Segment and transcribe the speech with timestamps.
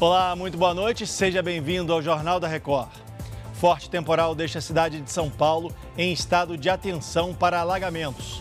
[0.00, 1.04] Olá, muito boa noite.
[1.08, 2.88] Seja bem-vindo ao Jornal da Record.
[3.54, 8.40] Forte temporal deixa a cidade de São Paulo em estado de atenção para alagamentos.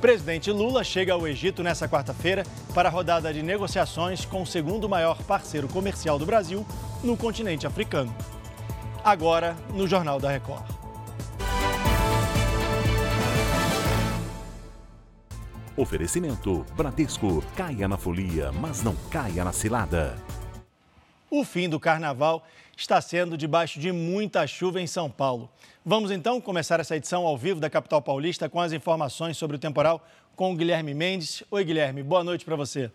[0.00, 2.44] Presidente Lula chega ao Egito nesta quarta-feira
[2.74, 6.66] para a rodada de negociações com o segundo maior parceiro comercial do Brasil
[7.04, 8.12] no continente africano.
[9.04, 10.64] Agora, no Jornal da Record.
[15.76, 17.40] Oferecimento Bradesco.
[17.54, 20.16] Caia na folia, mas não caia na cilada.
[21.30, 22.46] O fim do carnaval
[22.76, 25.50] está sendo debaixo de muita chuva em São Paulo.
[25.84, 29.58] Vamos então começar essa edição ao vivo da capital paulista com as informações sobre o
[29.58, 31.42] temporal com o Guilherme Mendes.
[31.50, 32.90] Oi, Guilherme, boa noite para você.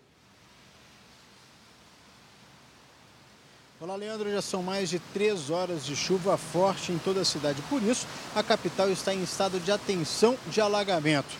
[3.80, 4.32] Olá, Leandro.
[4.32, 7.62] Já são mais de três horas de chuva forte em toda a cidade.
[7.68, 11.36] Por isso, a capital está em estado de atenção de alagamento.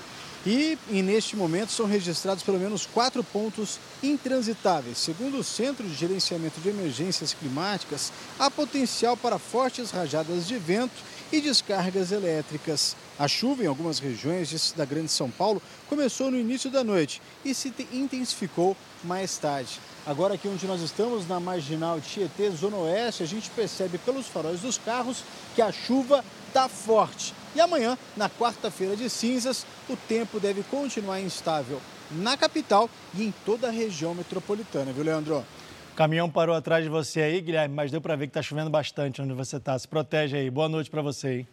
[0.47, 4.99] E, e, neste momento são registrados pelo menos quatro pontos intransitáveis.
[4.99, 11.03] Segundo o Centro de Gerenciamento de Emergências Climáticas, há potencial para fortes rajadas de vento
[11.33, 12.95] e descargas elétricas.
[13.19, 17.55] A chuva em algumas regiões da Grande São Paulo começou no início da noite e
[17.55, 19.81] se intensificou mais tarde.
[20.07, 24.61] Agora aqui onde nós estamos, na Marginal Tietê, Zona Oeste, a gente percebe pelos faróis
[24.61, 27.33] dos carros que a chuva está forte.
[27.55, 31.81] E amanhã, na quarta-feira de cinzas, o tempo deve continuar instável
[32.11, 35.45] na capital e em toda a região metropolitana, viu, Leandro?
[35.93, 38.69] O caminhão parou atrás de você aí, Guilherme, mas deu para ver que está chovendo
[38.69, 39.79] bastante onde você está.
[39.79, 40.51] Se protege aí.
[40.51, 41.39] Boa noite para você.
[41.39, 41.49] Hein?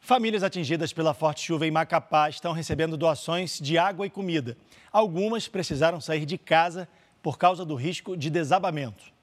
[0.00, 4.56] Famílias atingidas pela forte chuva em Macapá estão recebendo doações de água e comida.
[4.92, 6.88] Algumas precisaram sair de casa
[7.22, 9.15] por causa do risco de desabamento.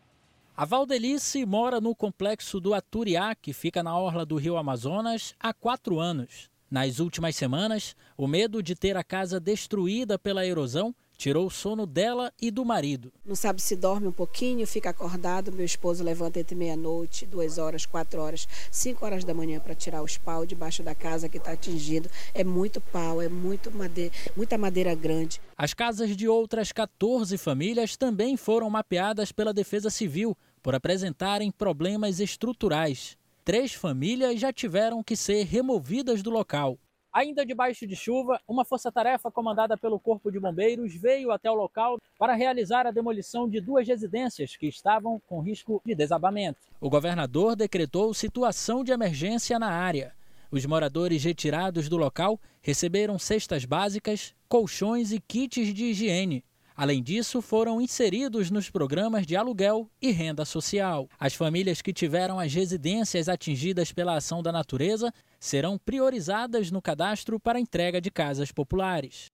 [0.55, 5.51] A Valdelice mora no complexo do Aturiá, que fica na orla do rio Amazonas, há
[5.51, 6.47] quatro anos.
[6.69, 10.93] Nas últimas semanas, o medo de ter a casa destruída pela erosão
[11.23, 13.09] tirou o sono dela e do marido.
[13.25, 15.53] Não sabe se dorme um pouquinho, fica acordado.
[15.53, 20.03] Meu esposo levanta entre meia-noite, duas horas, quatro horas, cinco horas da manhã para tirar
[20.03, 22.09] os pau debaixo da casa que está atingido.
[22.33, 25.39] É muito pau, é muito madeira, muita madeira grande.
[25.57, 32.19] As casas de outras 14 famílias também foram mapeadas pela Defesa Civil por apresentarem problemas
[32.19, 33.17] estruturais.
[33.45, 36.77] Três famílias já tiveram que ser removidas do local.
[37.13, 41.99] Ainda debaixo de chuva, uma força-tarefa comandada pelo Corpo de Bombeiros veio até o local
[42.17, 46.57] para realizar a demolição de duas residências que estavam com risco de desabamento.
[46.81, 50.11] O governador decretou situação de emergência na área.
[50.49, 56.43] Os moradores retirados do local receberam cestas básicas, colchões e kits de higiene.
[56.75, 61.07] Além disso, foram inseridos nos programas de aluguel e renda social.
[61.19, 67.39] As famílias que tiveram as residências atingidas pela ação da natureza serão priorizadas no cadastro
[67.39, 69.31] para entrega de casas populares.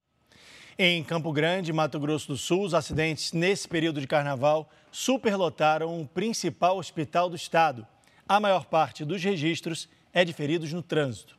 [0.78, 6.08] Em Campo Grande, Mato Grosso do Sul, os acidentes nesse período de carnaval superlotaram o
[6.08, 7.88] principal hospital do estado.
[8.28, 11.39] A maior parte dos registros é de feridos no trânsito.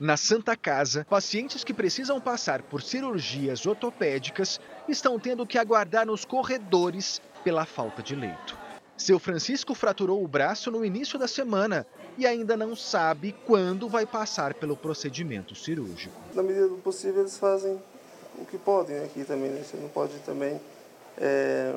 [0.00, 6.24] Na Santa Casa, pacientes que precisam passar por cirurgias ortopédicas estão tendo que aguardar nos
[6.24, 8.56] corredores pela falta de leito.
[8.96, 11.84] Seu Francisco fraturou o braço no início da semana
[12.16, 16.14] e ainda não sabe quando vai passar pelo procedimento cirúrgico.
[16.32, 17.76] Na medida do possível, eles fazem
[18.38, 19.50] o que podem aqui também.
[19.50, 19.64] Né?
[19.64, 20.60] Você não pode também
[21.16, 21.74] é,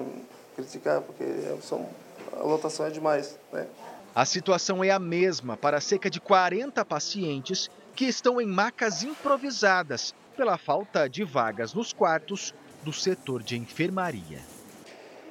[0.55, 1.23] criticar, porque
[1.63, 1.89] são,
[2.33, 3.35] a lotação é demais.
[3.51, 3.65] Né?
[4.13, 10.15] A situação é a mesma para cerca de 40 pacientes que estão em macas improvisadas
[10.35, 12.53] pela falta de vagas nos quartos
[12.83, 14.39] do setor de enfermaria.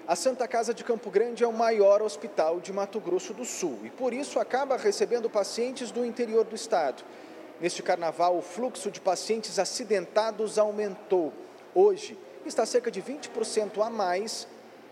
[0.07, 3.79] A Santa Casa de Campo Grande é o maior hospital de Mato Grosso do Sul
[3.85, 7.05] e por isso acaba recebendo pacientes do interior do estado.
[7.61, 11.33] Neste carnaval, o fluxo de pacientes acidentados aumentou.
[11.75, 14.49] Hoje, está cerca de 20% a mais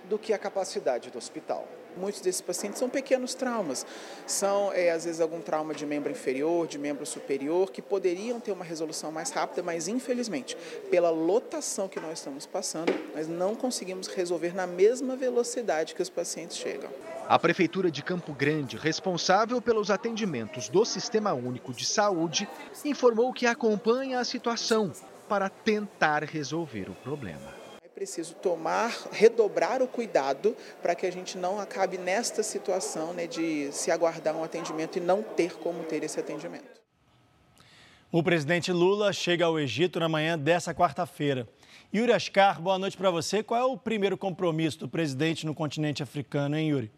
[0.09, 1.67] do que a capacidade do hospital.
[1.97, 3.85] Muitos desses pacientes são pequenos traumas,
[4.27, 8.53] são é, às vezes algum trauma de membro inferior, de membro superior, que poderiam ter
[8.53, 10.57] uma resolução mais rápida, mas infelizmente,
[10.91, 16.09] pela lotação que nós estamos passando, nós não conseguimos resolver na mesma velocidade que os
[16.09, 16.91] pacientes chegam.
[17.29, 22.49] A Prefeitura de Campo Grande, responsável pelos atendimentos do Sistema Único de Saúde,
[22.85, 24.93] informou que acompanha a situação
[25.29, 27.68] para tentar resolver o problema
[27.99, 33.73] preciso tomar, redobrar o cuidado para que a gente não acabe nesta situação né, de
[33.73, 36.81] se aguardar um atendimento e não ter como ter esse atendimento.
[38.13, 41.49] O presidente Lula chega ao Egito na manhã dessa quarta-feira.
[41.93, 43.43] Yuri Ascar, boa noite para você.
[43.43, 46.93] Qual é o primeiro compromisso do presidente no continente africano, hein, Yuri?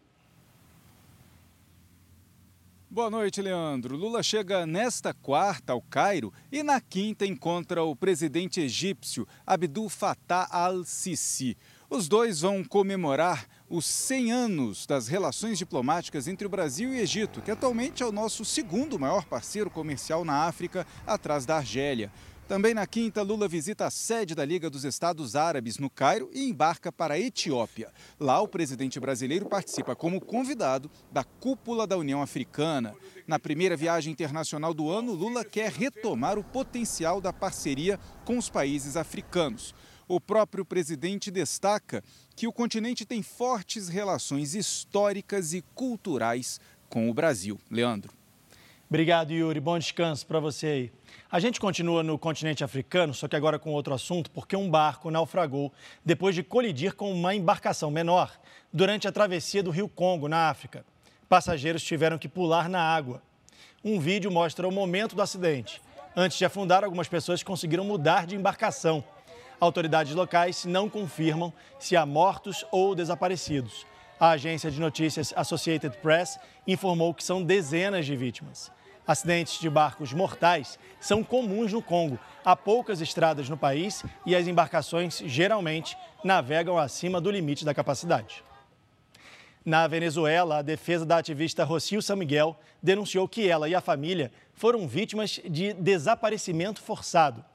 [2.93, 3.95] Boa noite, Leandro.
[3.95, 10.49] Lula chega nesta quarta ao Cairo e na quinta encontra o presidente egípcio Abdul Fattah
[10.51, 11.55] al-Sisi.
[11.89, 17.41] Os dois vão comemorar os 100 anos das relações diplomáticas entre o Brasil e Egito,
[17.41, 22.11] que atualmente é o nosso segundo maior parceiro comercial na África, atrás da Argélia.
[22.51, 26.49] Também na quinta, Lula visita a sede da Liga dos Estados Árabes no Cairo e
[26.49, 27.89] embarca para a Etiópia.
[28.19, 32.93] Lá, o presidente brasileiro participa como convidado da cúpula da União Africana.
[33.25, 38.49] Na primeira viagem internacional do ano, Lula quer retomar o potencial da parceria com os
[38.49, 39.73] países africanos.
[40.05, 42.03] O próprio presidente destaca
[42.35, 46.59] que o continente tem fortes relações históricas e culturais
[46.89, 47.57] com o Brasil.
[47.69, 48.20] Leandro.
[48.91, 49.61] Obrigado, Yuri.
[49.61, 50.91] Bom descanso para você aí.
[51.31, 55.09] A gente continua no continente africano, só que agora com outro assunto, porque um barco
[55.09, 55.71] naufragou
[56.03, 58.37] depois de colidir com uma embarcação menor
[58.73, 60.83] durante a travessia do Rio Congo, na África.
[61.29, 63.23] Passageiros tiveram que pular na água.
[63.81, 65.81] Um vídeo mostra o momento do acidente.
[66.13, 69.01] Antes de afundar, algumas pessoas conseguiram mudar de embarcação.
[69.57, 73.85] Autoridades locais não confirmam se há mortos ou desaparecidos.
[74.19, 78.69] A agência de notícias Associated Press informou que são dezenas de vítimas.
[79.05, 82.19] Acidentes de barcos mortais são comuns no Congo.
[82.45, 88.43] Há poucas estradas no país e as embarcações geralmente navegam acima do limite da capacidade.
[89.65, 94.31] Na Venezuela, a defesa da ativista Rocio San Miguel denunciou que ela e a família
[94.53, 97.45] foram vítimas de desaparecimento forçado.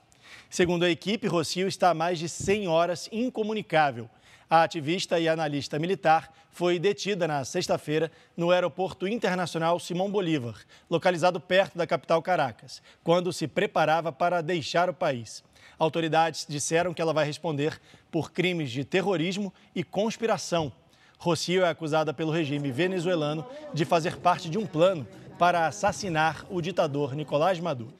[0.49, 4.09] Segundo a equipe, Rocio está há mais de 100 horas incomunicável.
[4.49, 10.55] A ativista e analista militar foi detida na sexta-feira no Aeroporto Internacional Simão Bolívar,
[10.89, 15.43] localizado perto da capital Caracas, quando se preparava para deixar o país.
[15.77, 20.73] Autoridades disseram que ela vai responder por crimes de terrorismo e conspiração.
[21.19, 23.45] Rocio é acusada pelo regime venezuelano
[23.75, 27.95] de fazer parte de um plano para assassinar o ditador Nicolás Maduro.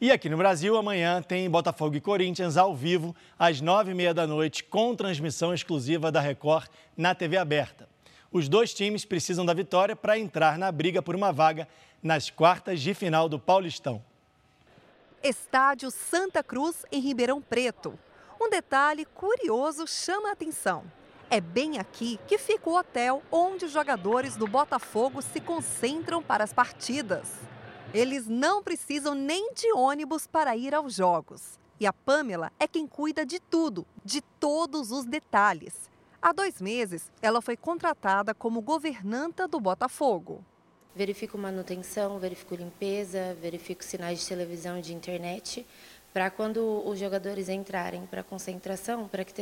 [0.00, 4.14] E aqui no Brasil, amanhã tem Botafogo e Corinthians ao vivo, às nove e meia
[4.14, 7.86] da noite, com transmissão exclusiva da Record na TV aberta.
[8.32, 11.68] Os dois times precisam da vitória para entrar na briga por uma vaga
[12.02, 14.02] nas quartas de final do Paulistão.
[15.22, 17.98] Estádio Santa Cruz, em Ribeirão Preto.
[18.40, 20.82] Um detalhe curioso chama a atenção.
[21.28, 26.42] É bem aqui que fica o hotel onde os jogadores do Botafogo se concentram para
[26.42, 27.49] as partidas.
[27.92, 31.58] Eles não precisam nem de ônibus para ir aos jogos.
[31.80, 35.90] E a Pamela é quem cuida de tudo, de todos os detalhes.
[36.22, 40.44] Há dois meses, ela foi contratada como governanta do Botafogo.
[40.94, 45.66] Verifico manutenção, verifico limpeza, verifico sinais de televisão e de internet,
[46.12, 49.32] para quando os jogadores entrarem para concentração, para que,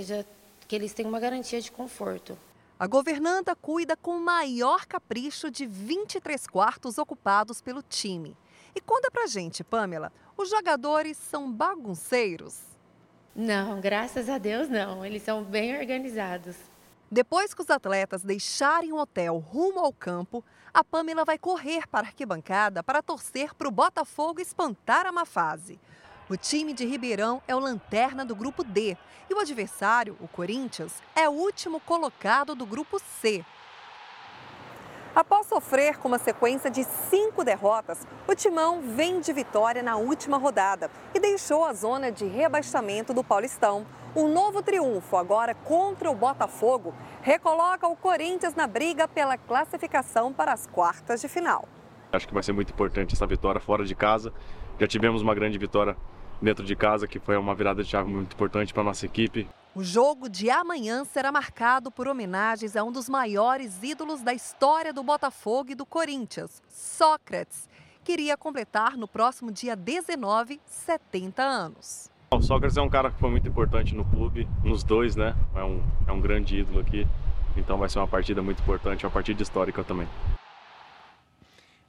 [0.66, 2.38] que eles tenham uma garantia de conforto.
[2.78, 8.36] A governanta cuida com o maior capricho de 23 quartos ocupados pelo time.
[8.72, 12.60] E conta pra gente, Pamela, os jogadores são bagunceiros?
[13.34, 15.04] Não, graças a Deus não.
[15.04, 16.54] Eles são bem organizados.
[17.10, 22.06] Depois que os atletas deixarem o hotel rumo ao campo, a Pamela vai correr para
[22.06, 25.80] a arquibancada para torcer para o Botafogo espantar a má fase.
[26.30, 28.98] O time de Ribeirão é o lanterna do grupo D
[29.30, 33.42] e o adversário, o Corinthians, é o último colocado do grupo C.
[35.14, 40.36] Após sofrer com uma sequência de cinco derrotas, o Timão vem de vitória na última
[40.36, 43.86] rodada e deixou a zona de rebaixamento do Paulistão.
[44.14, 50.52] Um novo triunfo agora contra o Botafogo recoloca o Corinthians na briga pela classificação para
[50.52, 51.66] as quartas de final.
[52.12, 54.30] Acho que vai ser muito importante essa vitória fora de casa.
[54.78, 55.96] Já tivemos uma grande vitória
[56.40, 59.48] dentro de casa, que foi uma virada de chave muito importante para a nossa equipe.
[59.74, 64.92] O jogo de amanhã será marcado por homenagens a um dos maiores ídolos da história
[64.92, 67.68] do Botafogo e do Corinthians, Sócrates.
[68.02, 72.10] Queria completar no próximo dia 19 70 anos.
[72.30, 75.34] O Sócrates é um cara que foi muito importante no clube, nos dois, né?
[75.54, 77.06] É um, é um grande ídolo aqui.
[77.56, 80.08] Então vai ser uma partida muito importante, uma partida histórica também.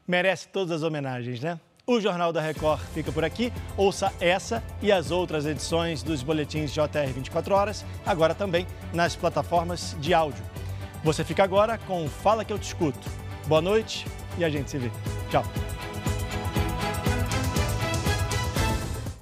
[0.08, 1.60] Merece todas as homenagens, né?
[1.90, 3.52] O Jornal da Record fica por aqui.
[3.76, 9.98] Ouça essa e as outras edições dos boletins JR 24 horas, agora também nas plataformas
[10.00, 10.44] de áudio.
[11.04, 13.10] Você fica agora com Fala que eu te escuto.
[13.48, 14.06] Boa noite
[14.38, 14.92] e a gente se vê.
[15.32, 15.44] Tchau.